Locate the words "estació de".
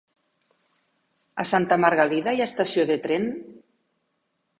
2.53-2.97